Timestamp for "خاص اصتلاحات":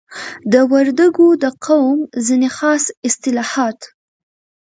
2.57-3.79